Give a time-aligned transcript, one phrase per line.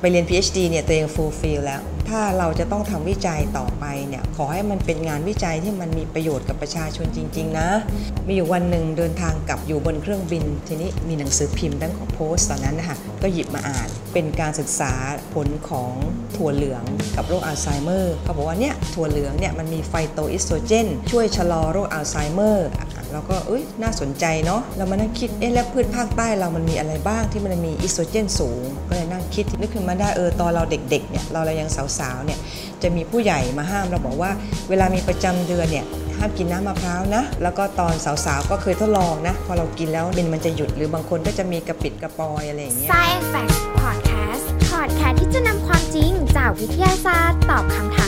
[0.00, 7.68] ไปเรียน PhD เนี่ยตัวเอง fulfill แล้ว ถ้าเราจะต้องทำวิจัยต่อไปเนี่ยขอให้มันเป็นงานวิจัยที่มันมีประโยชน์กับประชาชนจริง ๆ นะ
[8.26, 14.92] มีอยู่วันหนึ่งเดินทางกลับอยู่บนเครื่องบิน ทีนี้มีหนังสือพิมพ์บางกอกโพสต์ตอนนั้นนะคะก็หยิบมาอ่าน เป็นการศึกษา
[15.34, 15.92] ผลของ
[16.36, 16.84] ถั่วเหลือง
[17.16, 22.68] กับโรคอัลไซเมอร์เขาบอกว่าเนี่ยถั่วเหลืองเนี่ยมันมีไฟโตอิสโตรเจน ช่วยชะลอโรคอัลไซเมอร์
[23.12, 31.68] เราก็เอ้ยน่าสนใจเนาะเรามานั่งคิดเอ๊ะแล้วพืชภาคใต้เรามันมีอะไรบ้างที่มันมีเอสโตรเจนสูง ก็เลยนั่งคิดนึกขึ้นมาได้เออตอนเราเด็กๆเนี่ยเราเรายัง
[31.98, 32.38] สาวๆเนี่ย
[32.82, 34.30] จะมีผู้ใหญ่มาห้ามเราบอกว่า
[34.68, 35.86] เวลามีประจำเดือนเนี่ย
[36.18, 48.06] ห้ามกินน้ำมะพร้าวนะ แล้วก็ตอนสาวๆก็เคยทดลองนะ พอเรากินแล้วเมนส์มันจะหยุดหรือบางคนก็จะมีกระปิดกระปอยอะไรอย่างเงี้ย Science Facts Podcast Podcast ที่จะนำความจริงจากวิทยาศาสตร์ตอบคำถา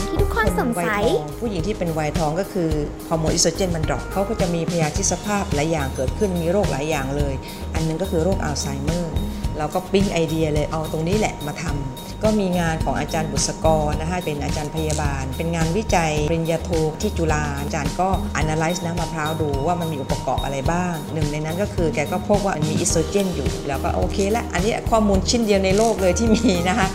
[0.59, 2.69] สงสัยวัยทองผู้หญิงที่เป็นวัยทองก็คือ
[3.07, 7.33] ฮอร์โมนเอสโตรเจนมัน drop เขาก็จะมีพยาธิสภาพหลายอย่างเกิดขึ้นมีโรคหลายอย่างเลย
[7.73, 9.13] อันหนึงก็คือโรคอัลไซเมอร์
[9.61, 16.69] เราก็ปิ้งไอเดียเลยเอาตรงนี้แหละมาทำก็มีงานของอาจารย์บุษกรนะคะเป็นอาจารย์พยาบาล เป็นงานวิจัยปริญญาโท
[17.01, 18.09] ที่จุฬาอาจารย์ก็
[18.41, 26.87] analyze น้ำมะพร้าวดูว่ามันมีองค์ประกอบอะไรบ้าง หนึ่งในนั้นก็คือแกก็พบว่ามันมีอิโตรเจนอยู่ แล้วก็โอเคละอันนี้ข้อมูลชิ้นเดียวในโลกเลยที่มีนะคะ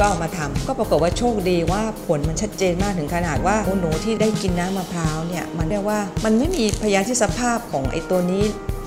[0.00, 8.44] ก็มาทำก็ปรากฏว่าโชคดีว่าผลมันชัดเจนมากถึงขนาดว่าหนูที่ได้กินน้ำมะพร้าวเนี่ยมันเรียกว่ามันไม่มีพยาธิสภาพของไอ้ตัวนี้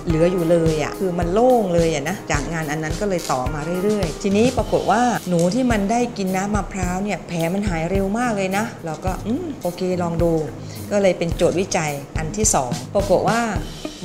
[0.08, 10.31] เหลืออยู่เลยอะ่ะคือมันโล่งเลยอะ่ะนะจากงานอันนั้นก็เลยต่อมาเรื่อยๆ ทีนี้ปรากฏว่าหนูที่มันได้กินน้ำมะพร้าวเนี่ยแผลมันหายเร็วมากเลยนะ เราก็อืมโอเคลองดู
[10.92, 13.42] ก็เลยเป็นโจทย์วิจัยอันที่ 2 ปรากฏว่า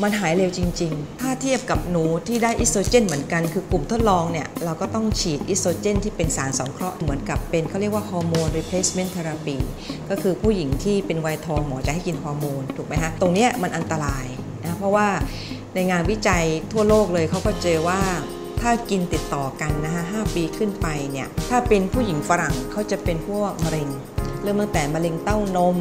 [0.02, 9.58] มันหายเร็วจริง ๆ ถ้าเทียบกับหนูที่ได้อิสโตรเจนเหมือนกันคือกลุ่มทดลองเนี่ย เราก็ต้องฉีดอิสโตรเจนที่เป็นสารสังเคราะห์เหมือนกับเป็นเขาเรียกว่าฮอร์โมน replacement therapy
[10.10, 14.26] ก็คือผู้หญิงที่เป็นวัยทองหมอจะให้กินฮอร์โมนถูกไหมฮะ ตรงเนี้ยมันอันตราย
[14.64, 15.08] นะเพราะว่า
[15.74, 18.00] ในงานวิจัยทั่วโลกเลยเขาก็เจอว่า
[18.60, 23.88] ถ้ากินติดต่อกันนะคะ5ปีขึ้นไปเนี่ย ถ้าเป็นผู้หญิงฝรั่งเขาจะเป็นพวกมะเร็ง
[24.42, 25.76] เริ่มตั้งแต่มะเร็งเต้านม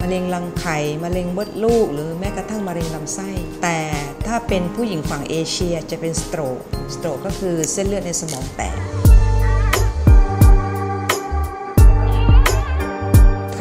[0.00, 3.30] มะเร็งรังไข่ มะเร็งมดลูก หรือแม้กระทั่งมะเร็งลำไส้
[3.62, 3.78] แต่
[4.26, 6.60] ถ้าเป็นผู้หญิงฝั่งเอเชียจะเป็นสโตรก
[6.94, 8.78] สโตรกก็คือเส้นเลือดในสมองแตก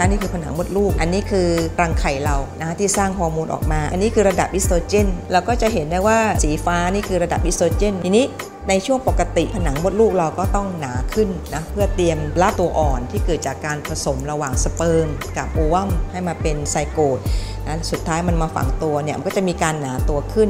[0.07, 1.47] ค่ะนี่คือผนังมดลูก อันนี้คือ
[1.81, 8.25] รังไข่เรานะที่สร้างฮอร์โมนออกมา อันนี้คือระดับเอสโตรเจน เราก็จะเห็นได้ว่าสีฟ้านี่คือระดับเอสโตรเจน ทีนี้
[8.69, 15.07] ในช่วงปกติผนังมดลูกเราก็ต้องหนาขึ้นนะเพื่อเตรียมรับตัวอ่อนที่เกิดจากการผสมระหว่างสเปิร์ม
[15.38, 17.19] กับ ovum ให้มาเป็นไซโกต
[17.68, 20.50] นะสุดท้ายมันมาฝังตัวเนี่ยมันก็จะมีการหนาตัวขึ้น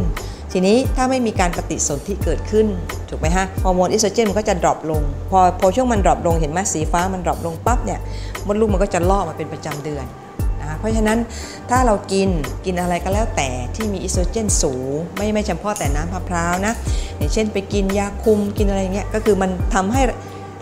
[0.51, 2.65] ทีนี้ถ้าไม่มีการปฏิสนธิเกิดขึ้น
[3.09, 7.99] ถูกไหมฮะ ฮอร์โมนเอสโตรเจนมันก็จะ drop ลง พอพอช่วงมัน drop ลงเห็นไหมสีฟ้ามัน drop ลงปั๊บเนี่ย
[8.47, 10.05] มดลูกมันก็จะลอกมาเป็นประจำเดือน
[10.59, 11.17] นะคะเพราะฉะนั้น
[11.69, 12.29] ถ้าเรากิน
[12.65, 16.73] กินอะไรก็แล้วแต่ที่มีเอสโตรเจนสูง ไม่ไม่เฉพาะแต่น้ำมะพร้าวนะ
[17.17, 20.01] อย่างเช่นไปกินยาคุมกินอะไรเงี้ยก็คือมันทำให้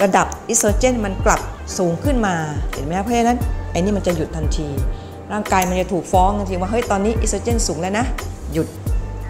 [0.04, 1.42] ระดับเอสโตรเจนมันกลับ
[1.78, 2.36] สูงขึ้นมา
[2.74, 3.38] เห็นไหมเพราะฉะนั้น
[3.72, 4.68] ไอ้นี่มันจะหยุดทันที
[5.32, 8.06] ร่างกายมันจะถูกฟ้องทันทีว่าเฮ้ยตอนนี้เอสโตรเจนสูงแล้วนะ
[8.54, 8.68] หยุด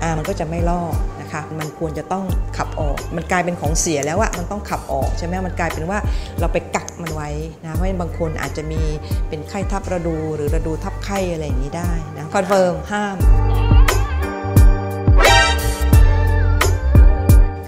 [0.06, 0.82] อ่ามันก็จะไม่ลอก
[1.22, 2.26] นะคะมันควรจะต้อง
[2.58, 6.00] ขับออก มันกลายเป็นของเสียแล้วอะมันต้องขับออกใช่ไหมมันกลายเป็นว่า
[6.40, 7.30] เราไปกักมันไว้
[7.64, 8.82] นะเพราะฉะนั้นบางคนอาจจะมี
[9.30, 13.18] เป็นไข้ทับระดูหรือระดูทับไข้อะไรอย่างนี้ได้นะ confirm ห้าม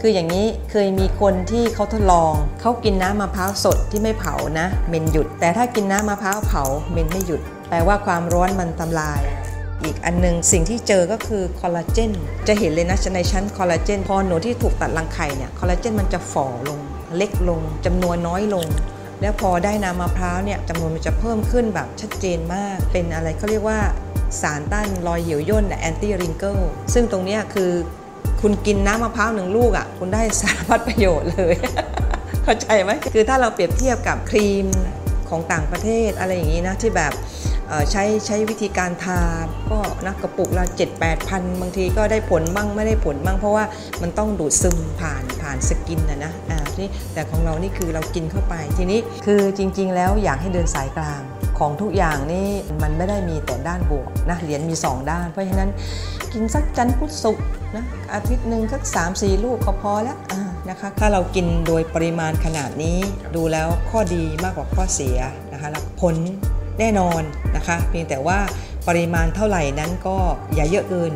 [0.02, 9.22] คืออย่างนี้เคยมีคนที่เขาทดลองเขากินน้ำมะพร้าวสดที่ไม่เผานะ เมนส์หยุด แต่ถ้ากินน้ำมะพร้าวเผาเมนส์ไม่หยุด แปลว่าความร้อนมันทำลาย
[9.84, 12.12] อีกอันหนึ่งสิ่งที่เจอก็คือคอลลาเจน
[12.48, 16.80] จะเห็นเลยนะในชั้นคอลลาเจนพอหนูที่ถูกตัดรังไข่เนี่ยคอลลาเจนมันจะฝ่อลง
[17.18, 18.66] เล็กลงจำนวนน้อยลง
[19.22, 23.80] แล้วพอได้น้ำมะพร้าวเนี่ยจำนวนมันจะเพิ่มขึ้นแบบชัดเจนมาก เป็นอะไรเขาเรียกว่า
[24.42, 26.58] สารต้านรอยเหี่ยวย่น anti-wrinkle
[26.94, 27.72] ซึ่งตรงนี้คือ
[28.42, 31.56] คุณกินน้ำมะพร้าวหนึ่งลูกอะคุณได้สารพัดประโยชน์เลย
[32.44, 34.68] เข้าใจไหมคือถ้าเราเปรียบเทียบกับครีม
[35.30, 37.14] ของต่างประเทศอะไรอย่างนี้นะที่แบบ
[37.92, 39.22] ใช้ใช้วิธีการทา
[39.72, 43.66] ก็นะกระปุกละ7 8พันบางทีก็ได้ผลบ้างไม่ได้ผลบ้างเพราะว่า
[44.02, 51.22] มันต้องดูดซึมผ่านผ่านสกินนะนะอ่าที่แต่ของเรานี่คือเรากินเข้าไปทีนี้คือจริง ๆ แล้วอยากให้เดินสายกลาง
[51.60, 52.48] ของทุกอย่างนี่
[52.82, 55.70] มันไม่ได้มีแต่ด้านบวกนะเหรียญมี 2 ด้าน เพราะฉะนั้น
[56.34, 62.98] กินสักจันทร์พุธศุกร์นะอาทิตย์หนึ่งสัก3ามสี่ลูกก็พอแล้วอ่า นะคะ ถ้าเรากินโดยปริมาณขนาดนี้
[63.36, 65.18] ดูแล้วข้อดีมากกว่าข้อเสีย
[65.54, 66.16] นะคะแล้วผล
[66.80, 67.22] แน่นอน
[67.56, 68.40] นะคะ เพียงแต่ว่า
[68.88, 70.18] ปริมาณเท่าไหร่นั้นก็
[70.56, 71.12] อย่าเยอะเกิน